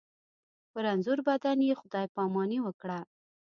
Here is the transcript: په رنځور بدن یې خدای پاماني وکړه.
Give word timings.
په 0.71 0.77
رنځور 0.85 1.19
بدن 1.29 1.57
یې 1.67 1.73
خدای 1.81 2.05
پاماني 2.15 2.59
وکړه. 2.63 2.99